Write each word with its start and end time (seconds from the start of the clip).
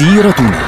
سيرتنا 0.00 0.60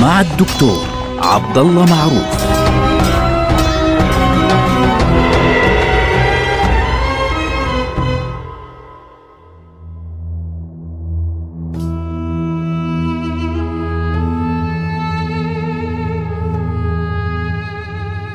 مع 0.00 0.20
الدكتور 0.20 0.86
عبد 1.18 1.58
الله 1.58 1.84
معروف 1.84 2.46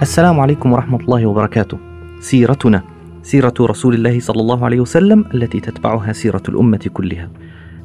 السلام 0.02 0.40
عليكم 0.40 0.74
ورحمة 0.74 1.00
الله 1.00 1.26
وبركاته. 1.26 1.78
سيرتنا 2.20 2.84
سيرة 3.24 3.54
رسول 3.62 3.94
الله 3.94 4.20
صلى 4.20 4.42
الله 4.42 4.66
عليه 4.66 4.80
وسلم 4.80 5.26
التي 5.34 5.60
تتبعها 5.60 6.14
سيرة 6.14 6.44
الأمة 6.50 6.90
كلها. 6.94 7.30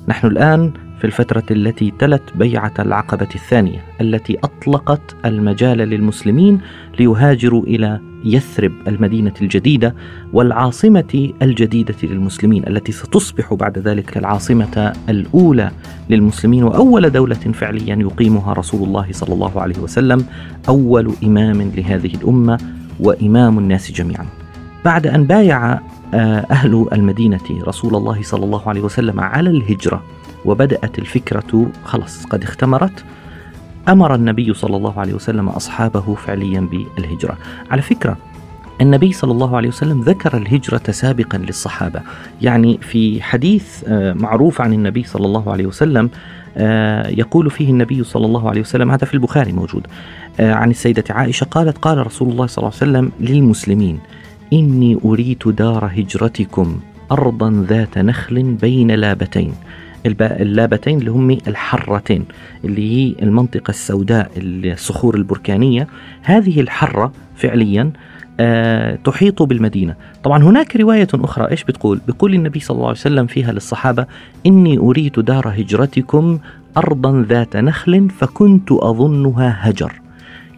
نحن 0.09 0.27
الآن 0.27 0.73
في 0.98 1.05
الفترة 1.05 1.45
التي 1.51 1.92
تلت 1.98 2.23
بيعة 2.34 2.74
العقبة 2.78 3.28
الثانية 3.34 3.84
التي 4.01 4.38
أطلقت 4.45 5.16
المجال 5.24 5.79
للمسلمين 5.79 6.60
ليهاجروا 6.98 7.62
إلى 7.62 8.01
يثرب 8.24 8.73
المدينة 8.88 9.32
الجديدة 9.42 9.95
والعاصمة 10.32 11.32
الجديدة 11.42 11.95
للمسلمين 12.02 12.69
التي 12.69 12.92
ستصبح 12.92 13.55
بعد 13.55 13.79
ذلك 13.79 14.16
العاصمة 14.16 14.92
الأولى 15.09 15.70
للمسلمين 16.10 16.65
وأول 16.65 17.10
دولة 17.10 17.34
فعليا 17.34 17.96
يقيمها 17.96 18.52
رسول 18.52 18.88
الله 18.88 19.07
صلى 19.10 19.34
الله 19.34 19.60
عليه 19.60 19.79
وسلم 19.79 20.24
أول 20.68 21.12
إمام 21.24 21.73
لهذه 21.77 22.15
الأمة 22.15 22.59
وإمام 23.01 23.59
الناس 23.59 23.93
جميعا. 23.93 24.27
بعد 24.84 25.07
أن 25.07 25.24
بايع 25.24 25.80
أهل 26.15 26.87
المدينة 26.93 27.62
رسول 27.62 27.96
الله 27.96 28.23
صلى 28.23 28.45
الله 28.45 28.68
عليه 28.68 28.80
وسلم 28.80 29.21
على 29.21 29.51
الهجرة 29.51 30.02
وبدأت 30.45 30.99
الفكرة 30.99 31.71
خلاص 31.85 32.26
قد 32.26 32.43
اختمرت. 32.43 33.04
أمر 33.88 34.15
النبي 34.15 34.54
صلى 34.54 34.77
الله 34.77 35.01
عليه 35.01 35.15
وسلم 35.15 35.49
أصحابه 35.49 36.15
فعليا 36.15 36.60
بالهجرة. 36.60 37.38
على 37.71 37.82
فكرة 37.82 38.16
النبي 38.80 39.12
صلى 39.12 39.32
الله 39.32 39.57
عليه 39.57 39.68
وسلم 39.68 40.01
ذكر 40.01 40.37
الهجرة 40.37 40.90
سابقا 40.90 41.38
للصحابة. 41.38 42.01
يعني 42.43 42.79
في 42.79 43.23
حديث 43.23 43.84
آه، 43.87 44.12
معروف 44.12 44.60
عن 44.60 44.73
النبي 44.73 45.04
صلى 45.04 45.27
الله 45.27 45.52
عليه 45.52 45.66
وسلم 45.66 46.10
آه، 46.57 47.09
يقول 47.09 47.51
فيه 47.51 47.71
النبي 47.71 48.04
صلى 48.04 48.27
الله 48.27 48.49
عليه 48.49 48.60
وسلم 48.60 48.90
هذا 48.90 49.04
في 49.04 49.15
البخاري 49.15 49.52
موجود 49.52 49.87
آه، 50.40 50.52
عن 50.52 50.71
السيدة 50.71 51.04
عائشة 51.10 51.45
قالت 51.45 51.79
قال 51.79 52.07
رسول 52.07 52.29
الله 52.29 52.46
صلى 52.46 52.59
الله 52.59 52.79
عليه 52.80 52.90
وسلم 52.90 53.12
للمسلمين 53.21 54.01
إني 54.52 54.99
أريت 55.05 55.49
دار 55.49 55.91
هجرتكم 55.95 56.80
أرضا 57.13 57.65
ذات 57.69 57.99
نخل 57.99 58.43
بين 58.43 58.91
لابتين. 58.91 59.52
اللابتين 60.07 60.99
اللي 60.99 61.11
هم 61.11 61.30
الحرتين 61.30 62.25
اللي 62.65 62.93
هي 62.93 63.15
المنطقة 63.23 63.71
السوداء 63.71 64.31
الصخور 64.37 65.15
البركانية. 65.15 65.87
هذه 66.22 66.61
الحرة 66.61 67.12
فعليا 67.37 67.93
أه 68.41 68.99
تحيط 69.05 69.43
بالمدينة. 69.43 69.94
طبعا 70.22 70.43
هناك 70.43 70.77
رواية 70.77 71.09
أخرى 71.15 71.50
إيش 71.50 71.65
بتقول؟ 71.65 72.00
بيقول 72.06 72.34
النبي 72.34 72.61
صلى 72.61 72.75
الله 72.75 72.89
عليه 72.89 72.99
وسلم 72.99 73.27
فيها 73.27 73.53
للصحابة 73.53 74.06
إني 74.47 74.78
أريد 74.78 75.21
دار 75.21 75.49
هجرتكم 75.49 76.39
أرضا 76.77 77.25
ذات 77.28 77.56
نخل 77.56 78.11
فكنت 78.11 78.72
أظنها 78.72 79.71
هجر. 79.71 80.06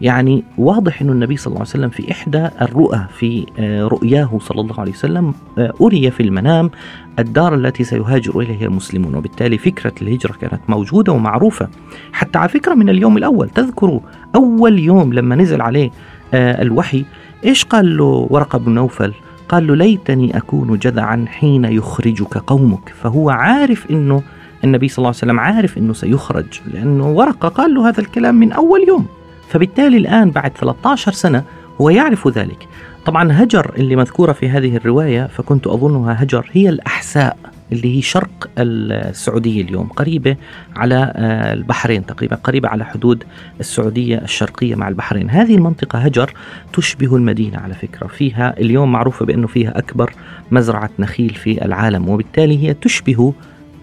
يعني 0.01 0.45
واضح 0.59 1.03
أن 1.03 1.11
النبي 1.11 1.37
صلى 1.37 1.47
الله 1.47 1.61
عليه 1.61 1.71
وسلم 1.71 1.89
في 1.89 2.13
إحدى 2.13 2.49
الرؤى 2.63 3.07
في 3.19 3.47
آه، 3.59 3.85
رؤياه 3.85 4.39
صلى 4.41 4.61
الله 4.61 4.81
عليه 4.81 4.93
وسلم 4.93 5.35
آه، 5.59 5.73
أري 5.81 6.11
في 6.11 6.23
المنام 6.23 6.71
الدار 7.19 7.55
التي 7.55 7.85
سيهاجر 7.85 8.41
إليها 8.41 8.67
المسلمون. 8.67 9.15
وبالتالي 9.15 9.59
فكرة 9.59 9.93
الهجرة 10.03 10.33
كانت 10.33 10.61
موجودة 10.69 11.13
ومعروفة. 11.13 11.69
حتى 12.13 12.39
على 12.39 12.49
فكرة 12.49 12.75
من 12.75 12.89
اليوم 12.89 13.17
الأول 13.17 13.49
تذكروا 13.51 14.01
أول 14.35 14.79
يوم 14.79 15.13
لما 15.13 15.37
نزل 15.37 15.61
عليه 15.61 15.91
آه، 16.35 16.63
الوحي 16.63 17.05
إيش 17.45 17.65
قال 17.65 17.97
له 17.97 18.27
ورقة 18.31 18.59
بن 18.59 18.73
نوفل؟ 18.73 19.13
قال 19.49 19.67
له 19.67 19.77
ليتني 19.77 20.37
أكون 20.37 20.79
جذعا 20.79 21.25
حين 21.29 21.65
يخرجك 21.65 22.39
قومك. 22.39 22.95
فهو 23.03 23.31
عارف 23.31 23.91
أنه 23.91 24.23
النبي 24.65 24.89
صلى 24.89 24.99
الله 24.99 25.09
عليه 25.09 25.19
وسلم 25.19 25.41
عارف 25.41 25.79
أنه 25.79 25.93
سيخرج 25.93 26.61
لأنه 26.67 27.11
ورقة 27.11 27.49
قال 27.49 27.75
له 27.75 27.89
هذا 27.89 28.01
الكلام 28.01 28.35
من 28.35 28.53
أول 28.53 28.89
يوم. 28.89 29.07
فبالتالي 29.49 29.97
الآن 29.97 30.31
بعد 30.31 30.53
13 30.57 31.13
سنة 31.13 31.45
هو 31.81 31.91
يعرف 31.91 32.29
ذلك. 32.29 32.69
طبعا 33.07 33.43
هجر 33.43 33.73
اللي 33.79 33.97
مذكورة 33.97 34.33
في 34.33 34.49
هذه 34.49 34.77
الرواية 34.77 35.27
فكنت 35.27 35.67
أظنها 35.67 36.23
هجر 36.23 36.51
هي 36.53 36.69
الأحساء 36.69 37.37
اللي 37.73 37.97
هي 37.97 38.03
شرق 38.03 38.51
السعودية 38.59 39.63
اليوم 39.63 39.87
قريبة 39.87 40.37
على 40.77 41.13
آه، 41.17 41.53
البحرين 41.53 42.07
تقريبا 42.07 42.37
قريبة 42.37 42.69
على 42.69 42.85
حدود 42.85 43.25
السعودية 43.61 44.19
الشرقية 44.19 44.75
مع 44.75 44.89
البحرين. 44.89 45.31
هذه 45.31 45.55
المنطقة 45.55 45.99
هجر 45.99 46.35
تشبه 46.73 47.17
المدينة 47.17 47.59
على 47.59 47.75
فكرة. 47.75 48.07
فيها 48.07 48.55
اليوم 48.61 48.93
معروفة 48.93 49.27
بأنه 49.27 49.47
فيها 49.47 49.79
أكبر 49.79 50.13
مزرعة 50.51 50.91
نخيل 50.99 51.35
في 51.35 51.65
العالم 51.65 52.09
وبالتالي 52.09 52.69
هي 52.69 52.75
تشبه 52.75 53.33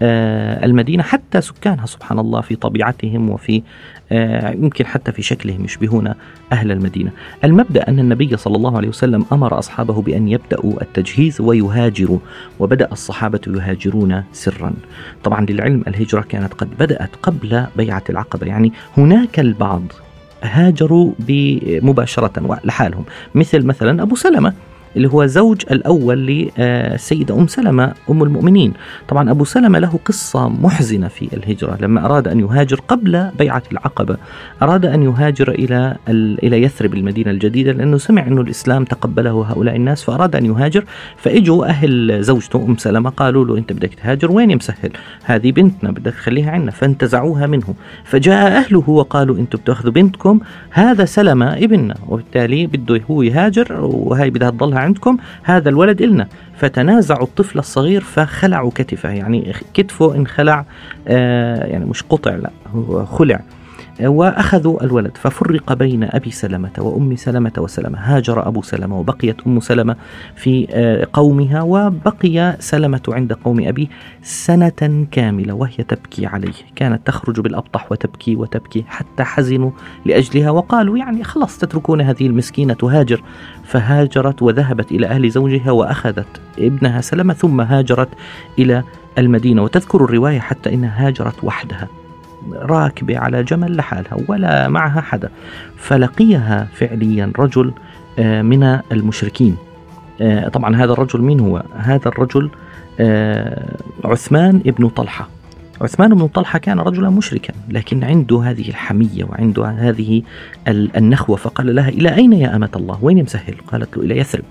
المدينة 0.02 1.02
حتى 1.02 1.40
سكانها 1.40 1.86
سبحان 1.86 2.18
الله 2.18 2.40
في 2.40 2.56
طبيعتهم 2.56 3.30
وفي 3.30 3.62
آه، 4.12 4.50
يمكن 4.50 4.86
حتى 4.86 5.12
في 5.12 5.22
شكلهم 5.22 5.64
يشبهون 5.64 6.14
أهل 6.52 6.72
المدينة. 6.72 7.10
المبدأ 7.44 7.88
أن 7.88 7.98
النبي 7.98 8.36
صلى 8.36 8.56
الله 8.56 8.76
عليه 8.76 8.88
وسلم 8.88 9.26
أمر 9.32 9.58
أصحابه 9.58 10.02
بأن 10.02 10.28
يبدأوا 10.28 10.82
التجهيز 10.82 11.40
ويهاجروا 11.40 12.18
وبدأ 12.60 12.88
الصحابة 12.92 13.40
يهاجرون 13.46 14.24
سرا. 14.32 14.72
طبعا 15.24 15.46
للعلم 15.48 15.82
الهجرة 15.88 16.20
كانت 16.20 16.54
قد 16.54 16.68
بدأت 16.78 17.10
قبل 17.22 17.66
بيعة 17.76 18.04
العقبة 18.10 18.46
يعني 18.46 18.72
هناك 18.96 19.40
البعض 19.40 19.82
هاجروا 20.42 21.12
مباشرة 21.82 22.60
لحالهم. 22.64 23.04
مثل 23.34 23.66
مثلا 23.66 24.02
أبو 24.02 24.16
سلمة 24.16 24.52
اللي 24.96 25.08
هو 25.08 25.26
زوج 25.26 25.62
الأول 25.70 26.26
للسيدة 26.26 27.34
أم 27.38 27.46
سلمة 27.46 27.94
أم 28.10 28.22
المؤمنين. 28.22 28.72
طبعا 29.08 29.30
أبو 29.30 29.44
سلمة 29.44 29.78
له 29.78 29.98
قصة 30.04 30.48
محزنة 30.48 31.08
في 31.08 31.28
الهجرة. 31.32 31.78
لما 31.80 32.04
أراد 32.04 32.28
أن 32.28 32.40
يهاجر 32.40 32.80
قبل 32.88 33.30
بيعة 33.38 33.62
العقبة 33.72 34.16
أراد 34.62 34.86
أن 34.86 35.02
يهاجر 35.02 35.50
إلى 35.50 35.96
إلى 36.08 36.62
يثرب 36.62 36.94
المدينة 36.94 37.30
الجديدة 37.30 37.72
لأنه 37.72 37.98
سمع 37.98 38.26
أنه 38.26 38.40
الإسلام 38.40 38.84
تقبله 38.84 39.46
هؤلاء 39.50 39.76
الناس 39.76 40.02
فأراد 40.02 40.36
أن 40.36 40.46
يهاجر. 40.46 40.84
فإجوا 41.16 41.66
أهل 41.66 42.22
زوجته 42.22 42.64
أم 42.64 42.76
سلمة 42.76 43.10
قالوا 43.10 43.44
له 43.44 43.58
أنت 43.58 43.72
بدك 43.72 43.94
تهاجر 43.94 44.32
وين 44.32 44.50
يا 44.50 44.56
مسهل 44.56 44.90
هذه 45.24 45.52
بنتنا 45.52 45.90
بدك 45.90 46.12
تخليها 46.12 46.50
عنا 46.50 46.70
فانتزعوها 46.70 47.46
منه. 47.46 47.74
فجاء 48.04 48.58
أهله 48.58 48.90
وقالوا 48.90 49.36
أنتم 49.38 49.58
بتأخذوا 49.58 49.92
بنتكم 49.92 50.40
هذا 50.70 51.04
سلمة 51.04 51.54
ابننا. 51.54 51.94
وبالتالي 52.08 52.66
بده 52.66 53.00
هو 53.10 53.22
يهاجر 53.22 53.80
وهي 53.80 54.30
بدها 54.30 54.50
تضلها 54.50 54.78
عندكم 54.86 55.16
هذا 55.42 55.68
الولد 55.68 56.02
إلنا. 56.02 56.28
فتنازعوا 56.56 57.24
الطفل 57.24 57.58
الصغير 57.58 58.00
فخلعوا 58.00 58.70
كتفه. 58.74 59.08
يعني 59.10 59.52
كتفه 59.74 60.14
انخلع 60.14 60.64
آه 61.08 61.64
يعني 61.66 61.84
مش 61.84 62.02
قطع 62.02 62.30
لا 62.34 62.50
هو 62.74 63.04
خلع. 63.06 63.40
وأخذوا 64.00 64.84
الولد 64.84 65.16
ففرق 65.16 65.72
بين 65.72 66.04
أبي 66.04 66.30
سلمة 66.30 66.70
وأم 66.78 67.16
سلمة 67.16 67.52
وسلمة. 67.58 67.98
هاجر 67.98 68.48
أبو 68.48 68.62
سلمة 68.62 68.98
وبقيت 68.98 69.36
أم 69.46 69.60
سلمة 69.60 69.96
في 70.36 70.66
آه، 70.70 71.08
قومها 71.12 71.62
وبقي 71.62 72.56
سلمة 72.60 73.00
عند 73.08 73.32
قوم 73.32 73.66
أبي 73.68 73.90
سنة 74.22 75.06
كاملة 75.10 75.54
وهي 75.54 75.76
تبكي 75.88 76.26
عليه. 76.26 76.52
كانت 76.76 77.06
تخرج 77.06 77.40
بالأبطح 77.40 77.92
وتبكي 77.92 78.36
وتبكي 78.36 78.84
حتى 78.88 79.24
حزنوا 79.24 79.70
لأجلها 80.04 80.50
وقالوا 80.50 80.98
يعني 80.98 81.24
خلاص 81.24 81.58
تتركون 81.58 82.00
هذه 82.00 82.26
المسكينة 82.26 82.74
تهاجر. 82.74 83.22
فهاجرت 83.64 84.42
وذهبت 84.42 84.92
إلى 84.92 85.06
أهل 85.06 85.30
زوجها 85.30 85.70
وأخذت 85.70 86.40
ابنها 86.58 87.00
سلمة 87.00 87.34
ثم 87.34 87.60
هاجرت 87.60 88.08
إلى 88.58 88.82
المدينة. 89.18 89.62
وتذكر 89.62 90.04
الرواية 90.04 90.38
حتى 90.38 90.74
إنها 90.74 91.06
هاجرت 91.06 91.44
وحدها. 91.44 91.88
راكبة 92.52 93.18
على 93.18 93.42
جمل 93.42 93.76
لحالها 93.76 94.16
ولا 94.28 94.68
معها 94.68 95.00
حدا 95.00 95.30
فلقيها 95.76 96.68
فعليا 96.74 97.32
رجل 97.38 97.72
آه، 98.18 98.42
من 98.42 98.78
المشركين. 98.92 99.56
آه، 100.20 100.48
طبعا 100.48 100.76
هذا 100.76 100.92
الرجل 100.92 101.22
مين 101.22 101.40
هو؟ 101.40 101.62
هذا 101.76 102.08
الرجل 102.08 102.50
آه، 103.00 103.76
عثمان 104.04 104.60
ابن 104.66 104.88
طلحة. 104.88 105.28
عثمان 105.80 106.14
بن 106.14 106.26
طلحة 106.26 106.58
كان 106.58 106.80
رجلا 106.80 107.10
مشركا 107.10 107.54
لكن 107.68 108.04
عنده 108.04 108.42
هذه 108.42 108.68
الحمية 108.68 109.24
وعنده 109.24 109.66
هذه 109.66 110.22
النخوة 110.68 111.36
فقال 111.36 111.74
لها 111.74 111.88
إلى 111.88 112.14
أين 112.14 112.32
يا 112.32 112.56
أمة 112.56 112.70
الله؟ 112.76 112.98
وين 113.02 113.22
مسهل 113.22 113.54
قالت 113.66 113.96
له 113.96 114.02
إلى 114.02 114.18
يثرب. 114.18 114.44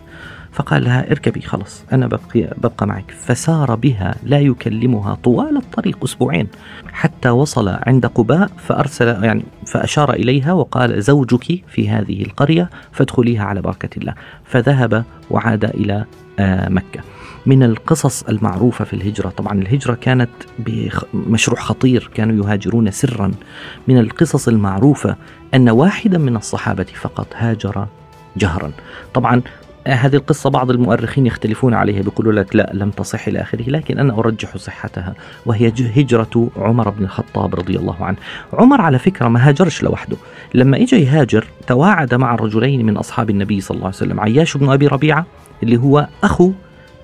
فقال 0.55 0.83
لها 0.83 1.11
اركبي 1.11 1.41
خلص 1.41 1.83
أنا 1.93 2.07
ببقي, 2.07 2.53
ببقى 2.57 2.87
معك. 2.87 3.11
فسار 3.11 3.75
بها 3.75 4.15
لا 4.23 4.39
يكلمها 4.39 5.15
طوال 5.15 5.57
الطريق 5.57 6.03
أسبوعين 6.03 6.47
حتى 6.91 7.29
وصل 7.29 7.69
عند 7.69 8.05
قباء 8.05 8.47
فأرسل 8.57 9.23
يعني 9.23 9.43
فأشار 9.67 10.13
إليها 10.13 10.53
وقال 10.53 11.03
زوجك 11.03 11.63
في 11.67 11.89
هذه 11.89 12.21
القرية 12.21 12.69
فادخليها 12.91 13.43
على 13.43 13.61
بركة 13.61 13.89
الله. 13.97 14.13
فذهب 14.45 15.03
وعاد 15.31 15.65
إلى 15.65 16.05
آه، 16.39 16.69
مكة. 16.69 16.99
من 17.45 17.63
القصص 17.63 18.23
المعروفة 18.23 18.85
في 18.85 18.93
الهجرة 18.93 19.29
طبعا 19.29 19.61
الهجرة 19.61 19.93
كانت 19.93 20.29
بمشروع 20.59 21.59
خطير 21.59 22.09
كانوا 22.13 22.45
يهاجرون 22.45 22.91
سرا. 22.91 23.31
من 23.87 23.97
القصص 23.97 24.47
المعروفة 24.47 25.15
أن 25.53 25.69
واحدا 25.69 26.17
من 26.17 26.35
الصحابة 26.35 26.83
فقط 26.83 27.27
هاجر 27.35 27.87
جهرا. 28.37 28.71
طبعا 29.13 29.41
هذه 29.87 30.15
القصة 30.15 30.49
بعض 30.49 30.71
المؤرخين 30.71 31.25
يختلفون 31.25 31.73
عليها 31.73 32.01
بيقولوا 32.01 32.33
لك 32.33 32.55
لا 32.55 32.71
لم 32.73 32.89
تصح 32.89 33.27
إلى 33.27 33.41
آخره 33.41 33.69
لكن 33.69 33.99
أنا 33.99 34.19
أرجح 34.19 34.57
صحتها 34.57 35.13
وهي 35.45 35.67
هجرة 35.67 36.49
عمر 36.57 36.89
بن 36.89 37.03
الخطاب 37.03 37.55
رضي 37.55 37.77
الله 37.77 38.05
عنه. 38.05 38.17
عمر 38.53 38.81
على 38.81 38.99
فكرة 38.99 39.27
ما 39.27 39.47
هاجرش 39.49 39.83
لوحده. 39.83 40.17
لما 40.53 40.77
إجا 40.77 40.97
يهاجر 40.97 41.47
تواعد 41.67 42.13
مع 42.13 42.35
رجلين 42.35 42.85
من 42.85 42.97
أصحاب 42.97 43.29
النبي 43.29 43.61
صلى 43.61 43.75
الله 43.75 43.87
عليه 43.87 43.95
وسلم 43.95 44.19
عياش 44.19 44.57
بن 44.57 44.69
أبي 44.69 44.87
ربيعة 44.87 45.25
اللي 45.63 45.77
هو 45.77 46.07
أخو 46.23 46.51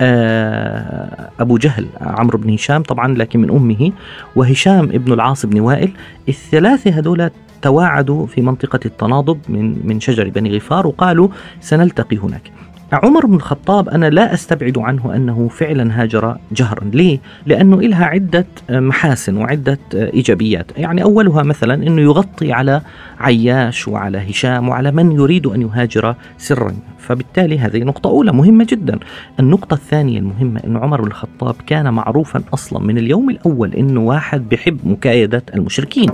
آه، 0.04 1.30
أبو 1.40 1.58
جهل 1.58 1.88
عمرو 2.02 2.38
بن 2.38 2.54
هشام 2.54 2.84
طبعا 2.84 3.14
لكن 3.14 3.40
من 3.40 3.50
أمه 3.50 3.92
وهشام 4.36 4.84
ابن 4.84 5.14
العاص 5.14 5.46
بن 5.46 5.60
وائل. 5.60 5.92
الثلاثة 6.30 6.92
هذول 6.92 7.30
تواعدوا 7.62 8.28
في 8.28 8.42
منطقة 8.42 8.80
التناضب 8.86 9.40
من 9.50 9.88
من 9.88 10.00
شجر 10.00 10.30
بني 10.30 10.58
غفار 10.58 10.88
وقالوا 10.88 11.28
سنلتقي 11.60 12.18
هناك. 12.18 12.52
عمر 12.94 13.26
بن 13.26 13.36
الخطاب 13.36 13.90
أنا 13.90 14.10
لا 14.10 14.34
أستبعد 14.34 14.78
عنه 14.78 15.16
أنه 15.16 15.48
فعلا 15.48 16.02
هاجر 16.02 16.38
جهرا. 16.52 16.84
ليه؟ 16.94 17.20
لأنه 17.46 17.80
إلها 17.80 18.06
عدة 18.06 18.46
محاسن 18.70 19.38
وعدة 19.38 19.80
إيجابيات. 19.94 20.72
يعني 20.78 21.04
أولها 21.04 21.44
مثلا 21.44 21.74
أنه 21.74 22.02
يغطي 22.02 22.54
على 22.54 22.82
عياش 23.20 23.88
وعلى 23.88 24.30
هشام 24.30 24.70
وعلى 24.70 24.92
من 24.92 25.12
يريد 25.12 25.48
أن 25.48 25.62
يهاجر 25.62 26.16
سرا. 26.38 26.76
فبالتالي 26.98 27.60
هذه 27.60 27.84
نقطة 27.84 28.10
أولى 28.10 28.32
مهمة 28.32 28.68
جدا. 28.70 29.00
النقطة 29.40 29.74
الثانية 29.74 30.20
المهمة 30.20 30.62
أن 30.68 30.78
عمر 30.78 31.02
بن 31.02 31.08
الخطاب 31.08 31.56
كان 31.68 31.94
معروفا 31.94 32.44
أصلا 32.54 32.80
من 32.80 32.98
اليوم 32.98 33.30
الأول 33.30 33.74
أنه 33.74 34.02
واحد 34.02 34.50
بحب 34.50 34.78
مكايدة 34.84 35.44
المشركين. 35.56 36.10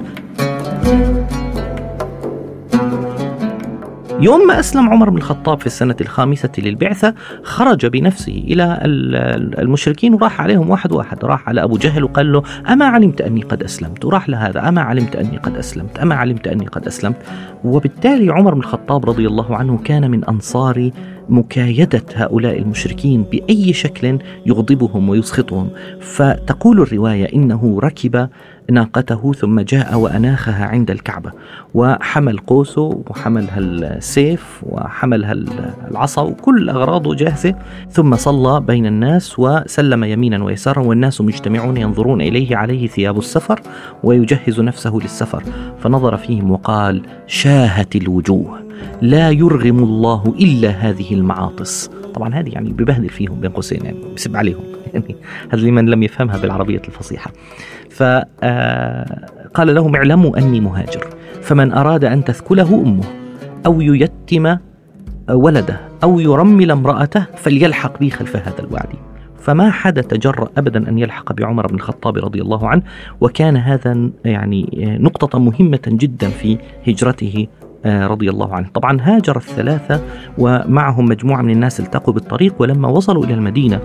يوم 4.19 4.47
ما 4.47 4.59
أسلم 4.59 4.89
عمر 4.89 5.09
بن 5.09 5.17
الخطاب 5.17 5.59
في 5.59 5.65
السنة 5.65 5.95
الخامسة 6.01 6.49
للبعثة 6.57 7.13
خرج 7.43 7.85
بنفسه 7.85 8.43
إلى 8.47 8.79
المشركين 9.59 10.13
وراح 10.13 10.41
عليهم 10.41 10.69
واحد 10.69 10.91
واحد. 10.91 11.25
راح 11.25 11.49
على 11.49 11.63
أبو 11.63 11.77
جهل 11.77 12.03
وقال 12.03 12.31
له 12.31 12.43
أما 12.69 12.85
علمت 12.85 13.21
أني 13.21 13.41
قد 13.41 13.63
أسلمت؟ 13.63 14.05
وراح 14.05 14.29
لهذا 14.29 14.67
أما 14.69 14.81
علمت 14.81 15.15
أني 15.15 15.37
قد 15.37 15.57
أسلمت؟ 15.57 15.99
أما 15.99 16.15
علمت 16.15 16.47
أني 16.47 16.65
قد 16.65 16.87
أسلمت؟ 16.87 17.15
وبالتالي 17.63 18.31
عمر 18.31 18.53
بن 18.53 18.59
الخطاب 18.59 19.09
رضي 19.09 19.27
الله 19.27 19.55
عنه 19.55 19.77
كان 19.77 20.11
من 20.11 20.25
أنصار 20.25 20.91
مكايدة 21.29 22.03
هؤلاء 22.15 22.59
المشركين 22.59 23.23
بأي 23.23 23.73
شكل 23.73 24.19
يغضبهم 24.45 25.09
ويسخطهم. 25.09 25.69
فتقول 26.01 26.81
الرواية 26.81 27.33
إنه 27.33 27.79
ركب 27.83 28.29
ناقته 28.71 29.33
ثم 29.33 29.59
جاء 29.59 29.97
وأناخها 29.97 30.65
عند 30.65 30.91
الكعبة 30.91 31.31
وحمل 31.73 32.37
قوسه 32.37 33.03
وحملها 33.09 33.59
السيف 33.59 34.63
وحملها 34.63 35.31
العصا 35.91 36.21
وكل 36.21 36.69
أغراضه 36.69 37.15
جاهزة 37.15 37.55
ثم 37.91 38.15
صلى 38.15 38.59
بين 38.59 38.85
الناس 38.85 39.39
وسلم 39.39 40.03
يمينا 40.03 40.43
ويسارا 40.43 40.79
والناس 40.79 41.21
مجتمعون 41.21 41.77
ينظرون 41.77 42.21
إليه 42.21 42.55
عليه 42.55 42.87
ثياب 42.87 43.17
السفر 43.17 43.61
ويجهز 44.03 44.59
نفسه 44.59 44.99
للسفر. 45.01 45.43
فنظر 45.79 46.17
فيهم 46.17 46.51
وقال 46.51 47.01
شاهت 47.27 47.95
الوجوه 47.95 48.67
لا 49.01 49.29
يرغم 49.31 49.83
الله 49.83 50.35
إلا 50.39 50.69
هذه 50.69 51.13
المعاطس. 51.13 51.89
طبعا 52.13 52.33
هذه 52.33 52.49
يعني 52.49 52.69
ببهدل 52.69 53.09
فيهم 53.09 53.39
بين 53.39 53.51
قوسين 53.51 53.85
يعني 53.85 53.97
بسب 54.15 54.35
عليهم. 54.35 54.76
يعني 54.93 55.15
هذا 55.51 55.61
لمن 55.61 55.85
لم 55.85 56.03
يفهمها 56.03 56.37
بالعربية 56.37 56.81
الفصيحة. 56.87 57.31
فقال 57.89 59.75
لهم 59.75 59.95
اعلموا 59.95 60.37
أني 60.37 60.59
مهاجر 60.59 61.07
فمن 61.41 61.73
أراد 61.73 62.05
أن 62.05 62.23
تثكله 62.23 62.81
أمه 62.85 63.03
أو 63.65 63.81
ييتم 63.81 64.57
ولده 65.29 65.79
أو 66.03 66.19
يرمل 66.19 66.71
امرأته 66.71 67.25
فليلحق 67.35 67.99
بي 67.99 68.09
خلف 68.09 68.35
هذا 68.35 68.59
الوعد. 68.59 68.89
فما 69.39 69.71
حدا 69.71 70.01
تجرأ 70.01 70.49
أبدا 70.57 70.89
أن 70.89 70.99
يلحق 70.99 71.33
بعمر 71.33 71.67
بن 71.67 71.75
الخطاب 71.75 72.17
رضي 72.17 72.41
الله 72.41 72.67
عنه 72.67 72.81
وكان 73.21 73.57
هذا 73.57 74.09
يعني 74.25 74.69
نقطة 75.01 75.39
مهمة 75.39 75.79
جدا 75.87 76.29
في 76.29 76.57
هجرته 76.87 77.47
آه، 77.85 78.07
رضي 78.07 78.29
الله 78.29 78.53
عنه. 78.55 78.67
طبعا 78.73 78.97
هاجر 79.01 79.37
الثلاثة 79.37 80.01
ومعهم 80.37 81.05
مجموعة 81.05 81.41
من 81.41 81.49
الناس 81.49 81.79
التقوا 81.79 82.13
بالطريق 82.13 82.55
ولما 82.59 82.87
وصلوا 82.87 83.25
إلى 83.25 83.33
المدينة 83.33 83.79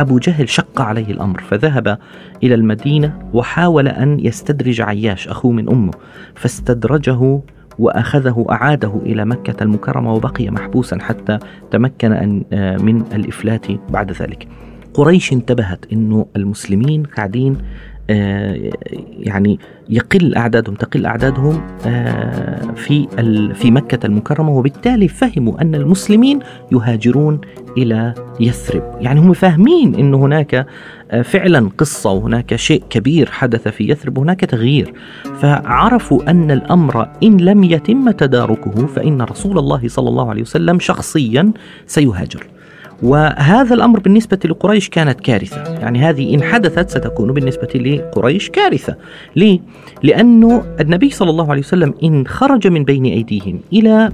أبو 0.00 0.18
جهل 0.18 0.48
شق 0.48 0.80
عليه 0.80 1.10
الأمر 1.10 1.40
فذهب 1.40 1.98
إلى 2.42 2.54
المدينة 2.54 3.18
وحاول 3.32 3.88
أن 3.88 4.20
يستدرج 4.20 4.80
عياش 4.80 5.28
أخوه 5.28 5.52
من 5.52 5.68
أمه 5.68 5.92
فاستدرجه 6.34 7.40
وأخذه 7.78 8.46
أعاده 8.50 9.00
إلى 9.06 9.24
مكة 9.24 9.62
المكرمة 9.62 10.14
وبقي 10.14 10.50
محبوسا 10.50 10.98
حتى 10.98 11.38
تمكن 11.70 12.12
أن 12.12 12.44
آه، 12.52 12.76
من 12.76 13.04
الإفلات 13.12 13.66
بعد 13.90 14.12
ذلك. 14.12 14.48
قريش 14.94 15.32
انتبهت 15.32 15.84
أنه 15.92 16.26
المسلمين 16.36 17.02
قاعدين 17.02 17.58
يعني 18.08 19.58
يقل 19.88 20.34
أعدادهم 20.34 20.74
تقل 20.74 21.06
أعدادهم 21.06 21.60
آه، 21.86 22.72
في 22.76 23.06
في 23.54 23.70
مكة 23.70 24.06
المكرمة 24.06 24.50
وبالتالي 24.50 25.08
فهموا 25.08 25.62
أن 25.62 25.74
المسلمين 25.74 26.38
يهاجرون 26.72 27.40
إلى 27.76 28.14
يثرب، 28.40 28.82
يعني 29.00 29.20
هم 29.20 29.32
فاهمين 29.32 29.94
إن 29.94 30.14
هناك 30.14 30.66
آه، 31.10 31.22
فعلا 31.22 31.70
قصة 31.78 32.10
وهناك 32.12 32.56
شيء 32.56 32.82
كبير 32.90 33.30
حدث 33.30 33.68
في 33.68 33.88
يثرب 33.88 34.18
وهناك 34.18 34.40
تغيير، 34.40 34.94
فعرفوا 35.40 36.30
أن 36.30 36.50
الأمر 36.50 37.08
إن 37.22 37.36
لم 37.36 37.64
يتم 37.64 38.10
تداركه 38.10 38.86
فإن 38.86 39.22
رسول 39.22 39.58
الله 39.58 39.88
صلى 39.88 40.08
الله 40.08 40.30
عليه 40.30 40.42
وسلم 40.42 40.78
شخصيا 40.78 41.52
سيهاجر. 41.86 42.55
وهذا 43.02 43.74
الأمر 43.74 44.00
بالنسبة 44.00 44.38
لقريش 44.44 44.88
كانت 44.88 45.20
كارثة. 45.20 45.62
يعني 45.62 45.98
هذه 45.98 46.34
إن 46.34 46.42
حدثت 46.42 46.90
ستكون 46.90 47.32
بالنسبة 47.32 47.68
لقريش 47.74 48.50
كارثة. 48.50 48.96
ليه؟ 49.36 49.60
لأنه 50.02 50.64
النبي 50.80 51.10
صلى 51.10 51.30
الله 51.30 51.50
عليه 51.50 51.60
وسلم 51.60 51.94
إن 52.04 52.26
خرج 52.26 52.66
من 52.68 52.84
بين 52.84 53.04
أيديهم 53.04 53.60
إلى 53.72 54.12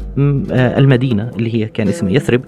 آه، 0.52 0.78
المدينة 0.78 1.30
اللي 1.36 1.54
هي 1.54 1.66
كان 1.66 1.88
اسمها 1.88 2.12
يثرب 2.12 2.40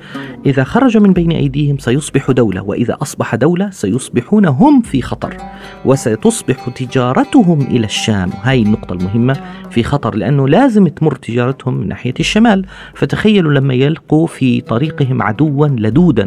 إذا 0.46 0.64
خرج 0.64 0.96
من 0.96 1.12
بين 1.12 1.32
أيديهم 1.32 1.78
سيصبح 1.78 2.30
دولة 2.30 2.62
وإذا 2.62 2.96
أصبح 3.02 3.34
دولة 3.34 3.70
سيصبحون 3.70 4.46
هم 4.46 4.82
في 4.82 5.02
خطر 5.02 5.36
وستصبح 5.84 6.68
تجارتهم 6.68 7.60
إلى 7.60 7.86
الشام. 7.86 8.30
هاي 8.42 8.62
النقطة 8.62 8.92
المهمة 8.92 9.36
في 9.70 9.82
خطر 9.82 10.14
لأنه 10.14 10.48
لازم 10.48 10.88
تمر 10.88 11.14
تجارتهم 11.14 11.74
من 11.74 11.88
ناحية 11.88 12.14
الشمال. 12.20 12.66
فتخيلوا 12.94 13.52
لما 13.52 13.74
يلقوا 13.74 14.26
في 14.26 14.60
طريقهم 14.60 15.22
عدوا 15.22 15.66
لدودا. 15.66 16.23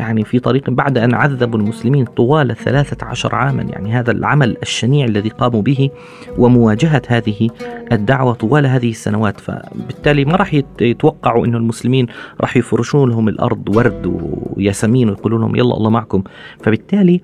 يعني 0.00 0.24
في 0.24 0.38
طريق 0.38 0.70
بعد 0.70 0.98
أن 0.98 1.14
عذبوا 1.14 1.58
المسلمين 1.58 2.04
طوال 2.04 2.56
ثلاثة 2.56 3.06
عشر 3.06 3.34
عاما. 3.34 3.62
يعني 3.62 3.92
هذا 3.92 4.10
العمل 4.10 4.56
الشنيع 4.62 5.06
الذي 5.06 5.28
قاموا 5.28 5.62
به 5.62 5.90
ومواجهة 6.38 7.02
هذه 7.08 7.48
الدعوة 7.92 8.34
طوال 8.34 8.66
هذه 8.66 8.90
السنوات. 8.90 9.40
فبالتالي 9.40 10.24
ما 10.24 10.36
راح 10.36 10.54
يتوقعوا 10.80 11.46
أن 11.46 11.54
المسلمين 11.54 12.06
راح 12.40 12.56
يفرشون 12.56 13.10
لهم 13.10 13.28
الأرض 13.28 13.76
ورد 13.76 14.20
وياسمين 14.56 15.08
ويقولون 15.08 15.40
لهم 15.40 15.56
يلا 15.56 15.76
الله 15.76 15.90
معكم. 15.90 16.22
فبالتالي 16.62 17.20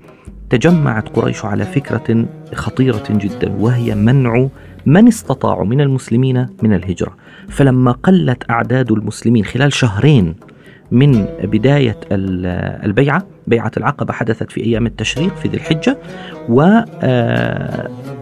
تجمعت 0.50 1.08
قريش 1.16 1.44
على 1.44 1.64
فكرة 1.64 2.26
خطيرة 2.54 3.04
جدا 3.10 3.56
وهي 3.58 3.94
منع 3.94 4.48
من 4.86 5.08
استطاعوا 5.08 5.64
من 5.64 5.80
المسلمين 5.80 6.46
من 6.62 6.72
الهجرة. 6.72 7.16
فلما 7.48 7.92
قلت 7.92 8.50
أعداد 8.50 8.92
المسلمين 8.92 9.44
خلال 9.44 9.72
شهرين 9.72 10.34
من 10.92 11.26
بداية 11.42 11.96
البيعة. 12.12 13.26
بيعة 13.46 13.72
العقبة 13.76 14.12
حدثت 14.12 14.52
في 14.52 14.64
أيام 14.64 14.86
التشريق 14.86 15.36
في 15.36 15.48
ذي 15.48 15.56
الحجة 15.56 15.98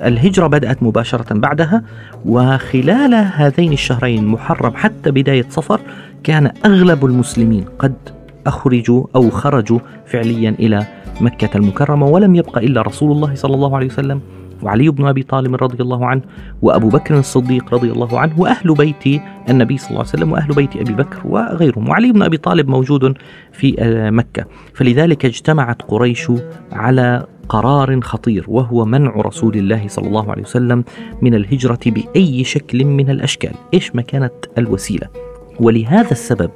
والهجرة 0.03 0.47
بدأت 0.47 0.83
مباشرة 0.83 1.35
بعدها 1.35 1.83
وخلال 2.25 3.15
هذين 3.15 3.73
الشهرين 3.73 4.27
محرم 4.27 4.73
حتى 4.77 5.11
بداية 5.11 5.47
صفر 5.51 5.81
كان 6.25 6.51
أغلب 6.67 7.05
المسلمين 7.05 7.65
قد 7.79 7.95
أخرجوا 8.47 9.07
أو 9.17 9.31
خرجوا 9.31 9.79
فعليا 10.07 10.51
إلى 10.51 10.87
مكة 11.21 11.57
المكرمة 11.57 12.07
ولم 12.07 12.35
يبق 12.35 12.59
إلا 12.59 12.83
رسول 12.83 13.13
الله 13.13 13.35
صلى 13.35 13.55
الله 13.55 13.77
عليه 13.77 13.87
وسلم 13.87 14.21
وعلي 14.63 14.91
بن 14.91 15.07
أبي 15.07 15.23
طالب 15.23 15.55
رضي 15.55 15.83
الله 15.83 16.07
عنه 16.07 16.23
وأبو 16.63 16.89
بكر 16.89 17.19
الصديق 17.19 17.75
رضي 17.75 17.93
الله 17.93 18.21
عنه 18.21 18.41
وأهل 18.41 18.75
بيت 18.75 19.23
النبي 19.49 19.79
صلى 19.79 19.89
الله 19.91 20.01
عليه 20.01 20.09
وسلم 20.09 20.33
وأهل 20.33 20.55
بيت 20.55 20.77
أبي 20.77 20.93
بكر 20.93 21.21
وغيرهم. 21.25 21.89
وعلي 21.89 22.13
بن 22.13 22.23
أبي 22.23 22.37
طالب 22.37 22.69
موجود 22.69 23.15
في 23.53 23.77
آه، 23.79 24.11
مكة. 24.11 24.45
فلذلك 24.75 25.25
اجتمعت 25.25 25.83
قريش 25.83 26.33
على 26.73 27.27
قرار 27.49 28.01
خطير 28.01 28.45
وهو 28.49 28.85
منع 28.85 29.11
رسول 29.17 29.57
الله 29.57 29.89
صلى 29.89 30.09
الله 30.09 30.31
عليه 30.31 30.43
وسلم 30.43 30.85
من 31.23 31.35
الهجرة 31.35 31.81
بأي 31.87 32.45
شكل 32.45 32.85
من 32.85 33.11
الأشكال. 33.11 33.55
إيش 33.75 33.95
ما 33.95 34.03
كانت 34.03 34.33
الوسيلة؟ 34.59 35.09
ولهذا 35.61 36.11
السبب 36.11 36.51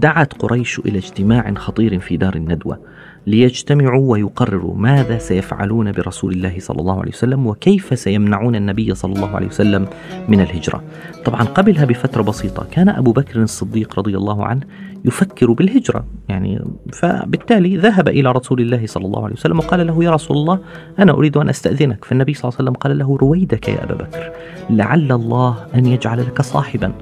دعت 0.00 0.32
قريش 0.32 0.78
إلى 0.78 0.98
اجتماع 0.98 1.54
خطير 1.54 1.98
في 1.98 2.16
دار 2.16 2.34
الندوة 2.34 2.78
ليجتمعوا 3.26 4.10
ويقرروا 4.12 4.74
ماذا 4.76 5.18
سيفعلون 5.18 5.92
برسول 5.92 6.32
الله 6.32 6.54
صلى 6.58 6.80
الله 6.80 7.00
عليه 7.00 7.10
وسلم 7.10 7.46
وكيف 7.46 7.98
سيمنعون 7.98 8.56
النبي 8.56 8.94
صلى 8.94 9.14
الله 9.14 9.36
عليه 9.36 9.46
وسلم 9.46 9.86
من 10.28 10.40
الهجرة. 10.40 10.82
طبعا 11.24 11.42
قبلها 11.42 11.84
بفترة 11.84 12.22
بسيطة 12.22 12.66
كان 12.70 12.88
أبو 12.88 13.12
بكر 13.12 13.42
الصديق 13.42 13.98
رضي 13.98 14.16
الله 14.16 14.46
عنه 14.46 14.60
يفكر 15.04 15.52
بالهجرة 15.52 16.04
يعني 16.28 16.64
فبالتالي 16.92 17.76
ذهب 17.76 18.08
إلى 18.08 18.32
رسول 18.32 18.60
الله 18.60 18.86
صلى 18.86 19.06
الله 19.06 19.24
عليه 19.24 19.34
وسلم 19.34 19.58
وقال 19.58 19.86
له 19.86 20.04
يا 20.04 20.10
رسول 20.10 20.36
الله 20.36 20.58
أنا 20.98 21.12
أريد 21.12 21.36
أن 21.36 21.48
أستأذنك. 21.48 22.04
فالنبي 22.04 22.34
صلى 22.34 22.48
الله 22.48 22.58
عليه 22.58 22.70
وسلم 22.70 22.80
قال 22.80 22.98
له 22.98 23.16
رويدك 23.16 23.68
يا 23.68 23.84
أبا 23.84 23.94
بكر 23.94 24.30
لعل 24.70 25.12
الله 25.12 25.66
أن 25.74 25.86
يجعل 25.86 26.20
لك 26.20 26.42
صاحبا. 26.42 26.92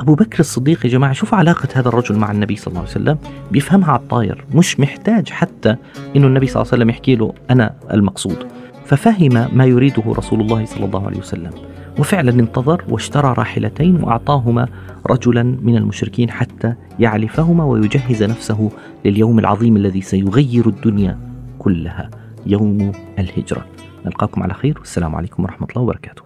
أبو 0.00 0.14
بكر 0.14 0.40
الصديق 0.40 0.86
يا 0.86 0.90
جماعة 0.90 1.12
شوفوا 1.12 1.38
علاقة 1.38 1.68
هذا 1.74 1.88
الرجل 1.88 2.18
مع 2.18 2.30
النبي 2.30 2.56
صلى 2.56 2.66
الله 2.66 2.80
عليه 2.80 2.90
وسلم. 2.90 3.18
بيفهمها 3.52 3.90
على 3.90 4.00
الطاير 4.00 4.44
مش 4.54 4.80
محتاج 4.80 5.28
حتى 5.28 5.76
إنه 6.16 6.26
النبي 6.26 6.46
صلى 6.46 6.62
الله 6.62 6.72
عليه 6.72 6.82
وسلم 6.82 6.90
يحكي 6.90 7.16
له 7.16 7.34
أنا 7.50 7.74
المقصود. 7.92 8.46
ففهم 8.86 9.48
ما 9.52 9.64
يريده 9.64 10.02
رسول 10.06 10.40
الله 10.40 10.64
صلى 10.64 10.84
الله 10.84 11.06
عليه 11.06 11.18
وسلم. 11.18 11.50
وفعلا 11.98 12.30
انتظر 12.30 12.84
واشترى 12.88 13.34
راحلتين 13.38 14.02
وأعطاهما 14.02 14.68
رجلا 15.10 15.42
من 15.42 15.76
المشركين 15.76 16.30
حتى 16.30 16.74
يعلفهما 16.98 17.64
ويجهز 17.64 18.22
نفسه 18.22 18.70
لليوم 19.04 19.38
العظيم 19.38 19.76
الذي 19.76 20.00
سيغير 20.00 20.68
الدنيا 20.68 21.18
كلها 21.58 22.10
يوم 22.46 22.92
الهجرة. 23.18 23.64
نلقاكم 24.06 24.42
على 24.42 24.54
خير. 24.54 24.78
والسلام 24.78 25.16
عليكم 25.16 25.42
ورحمة 25.42 25.66
الله 25.70 25.82
وبركاته. 25.82 26.25